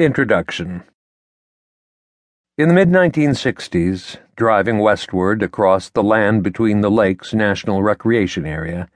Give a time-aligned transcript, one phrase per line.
[0.00, 0.84] Introduction
[2.56, 8.88] In the mid 1960s, driving westward across the Land Between the Lakes National Recreation Area,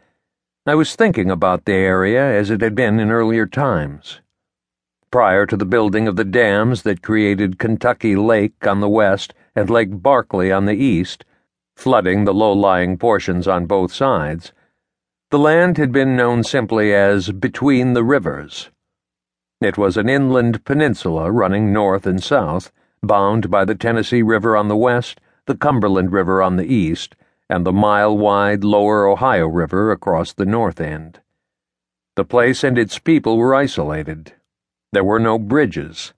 [0.64, 4.22] I was thinking about the area as it had been in earlier times.
[5.10, 9.68] Prior to the building of the dams that created Kentucky Lake on the west and
[9.68, 11.26] Lake Barkley on the east,
[11.76, 14.54] flooding the low lying portions on both sides,
[15.30, 18.70] the land had been known simply as Between the Rivers.
[19.64, 22.70] It was an inland peninsula running north and south,
[23.02, 27.16] bound by the Tennessee River on the west, the Cumberland River on the east,
[27.48, 31.20] and the mile wide lower Ohio River across the north end.
[32.14, 34.34] The place and its people were isolated.
[34.92, 36.12] There were no bridges.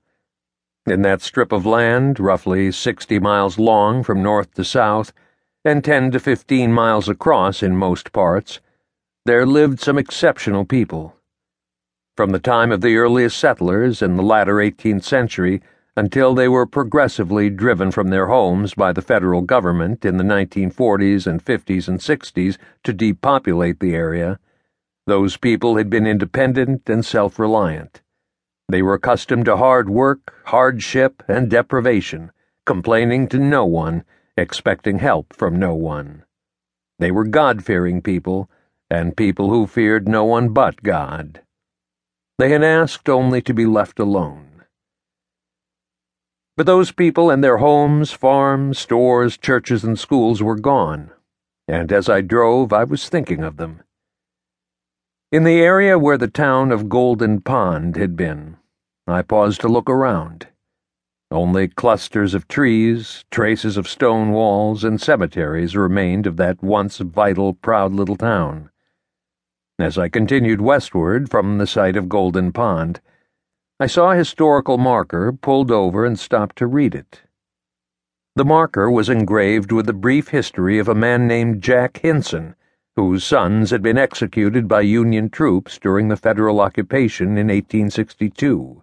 [0.84, 5.12] In that strip of land, roughly 60 miles long from north to south,
[5.64, 8.58] and 10 to 15 miles across in most parts,
[9.24, 11.14] there lived some exceptional people.
[12.16, 15.60] From the time of the earliest settlers in the latter 18th century
[15.98, 21.26] until they were progressively driven from their homes by the federal government in the 1940s
[21.26, 24.38] and 50s and 60s to depopulate the area,
[25.06, 28.00] those people had been independent and self reliant.
[28.70, 32.32] They were accustomed to hard work, hardship, and deprivation,
[32.64, 34.04] complaining to no one,
[34.38, 36.24] expecting help from no one.
[36.98, 38.48] They were God fearing people,
[38.88, 41.42] and people who feared no one but God.
[42.38, 44.64] They had asked only to be left alone.
[46.56, 51.10] But those people and their homes, farms, stores, churches, and schools were gone,
[51.68, 53.82] and as I drove, I was thinking of them.
[55.32, 58.56] In the area where the town of Golden Pond had been,
[59.06, 60.48] I paused to look around.
[61.30, 67.54] Only clusters of trees, traces of stone walls, and cemeteries remained of that once vital,
[67.54, 68.70] proud little town.
[69.78, 72.98] As I continued westward from the site of Golden Pond,
[73.78, 77.20] I saw a historical marker pulled over and stopped to read it.
[78.36, 82.54] The marker was engraved with the brief history of a man named Jack Hinson,
[82.96, 88.82] whose sons had been executed by Union troops during the federal occupation in 1862.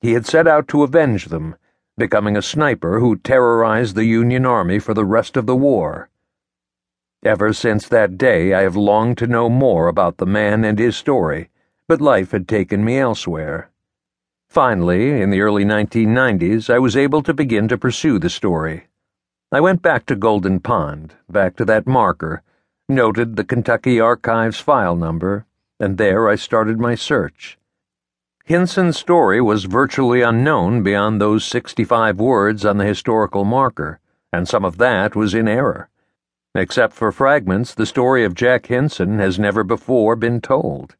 [0.00, 1.54] He had set out to avenge them,
[1.96, 6.10] becoming a sniper who terrorized the Union Army for the rest of the war.
[7.24, 10.96] Ever since that day, I have longed to know more about the man and his
[10.96, 11.50] story,
[11.88, 13.70] but life had taken me elsewhere.
[14.48, 18.86] Finally, in the early 1990s, I was able to begin to pursue the story.
[19.50, 22.42] I went back to Golden Pond, back to that marker,
[22.88, 25.44] noted the Kentucky Archives file number,
[25.80, 27.58] and there I started my search.
[28.44, 33.98] Hinson's story was virtually unknown beyond those 65 words on the historical marker,
[34.32, 35.90] and some of that was in error.
[36.58, 40.96] Except for fragments, the story of Jack Hinson has never before been told.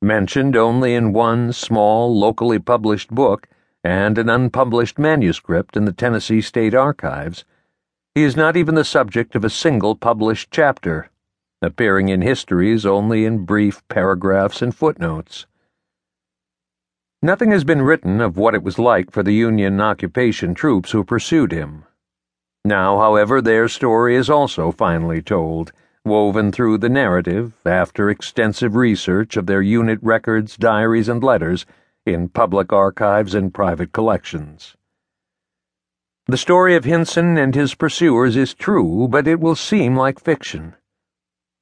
[0.00, 3.48] Mentioned only in one small, locally published book
[3.82, 7.44] and an unpublished manuscript in the Tennessee State Archives,
[8.14, 11.10] he is not even the subject of a single published chapter,
[11.60, 15.46] appearing in histories only in brief paragraphs and footnotes.
[17.20, 21.02] Nothing has been written of what it was like for the Union occupation troops who
[21.02, 21.86] pursued him
[22.66, 25.72] now, however, their story is also finally told,
[26.04, 31.64] woven through the narrative, after extensive research of their unit records, diaries, and letters
[32.04, 34.76] in public archives and private collections.
[36.26, 40.74] The story of Hinson and his pursuers is true, but it will seem like fiction.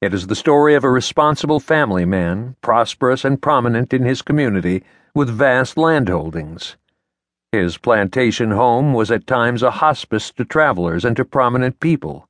[0.01, 4.83] It is the story of a responsible family man, prosperous and prominent in his community,
[5.13, 6.75] with vast landholdings.
[7.55, 12.27] His plantation home was at times a hospice to travelers and to prominent people.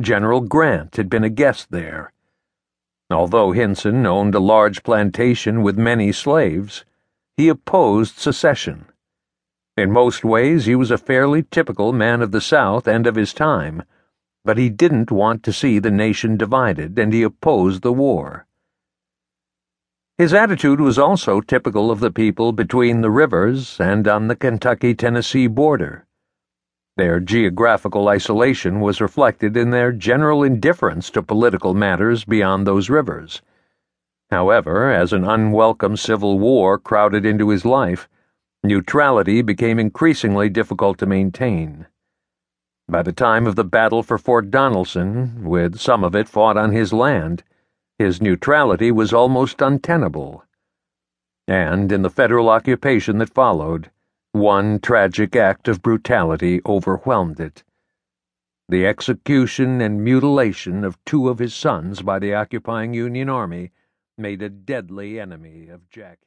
[0.00, 2.10] General Grant had been a guest there.
[3.10, 6.86] Although Hinson owned a large plantation with many slaves,
[7.36, 8.86] he opposed secession.
[9.76, 13.34] In most ways, he was a fairly typical man of the South and of his
[13.34, 13.82] time,
[14.42, 18.46] but he didn't want to see the nation divided, and he opposed the war.
[20.22, 24.94] His attitude was also typical of the people between the rivers and on the Kentucky
[24.94, 26.06] Tennessee border.
[26.96, 33.42] Their geographical isolation was reflected in their general indifference to political matters beyond those rivers.
[34.30, 38.08] However, as an unwelcome civil war crowded into his life,
[38.62, 41.86] neutrality became increasingly difficult to maintain.
[42.88, 46.70] By the time of the battle for Fort Donelson, with some of it fought on
[46.70, 47.42] his land,
[48.02, 50.44] his neutrality was almost untenable.
[51.46, 53.90] And in the federal occupation that followed,
[54.32, 57.62] one tragic act of brutality overwhelmed it.
[58.68, 63.70] The execution and mutilation of two of his sons by the occupying Union Army
[64.18, 66.18] made a deadly enemy of Jack.